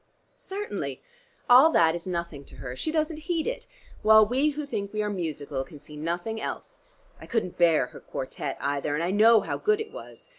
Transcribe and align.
"Certainly: 0.35 0.99
all 1.47 1.69
that 1.73 1.93
is 1.93 2.07
nothing 2.07 2.43
to 2.45 2.55
her. 2.55 2.75
She 2.75 2.91
doesn't 2.91 3.17
heed 3.29 3.45
it, 3.45 3.67
while 4.01 4.25
we 4.25 4.49
who 4.49 4.65
think 4.65 4.91
we 4.91 5.03
are 5.03 5.11
musical 5.11 5.63
can 5.63 5.77
see 5.77 5.95
nothing 5.95 6.41
else. 6.41 6.79
I 7.19 7.27
couldn't 7.27 7.59
bear 7.59 7.85
her 7.93 7.99
quartette 7.99 8.57
either, 8.59 8.95
and 8.95 9.03
I 9.03 9.11
know 9.11 9.41
how 9.41 9.59
good 9.59 9.79
it 9.79 9.91
was. 9.91 10.29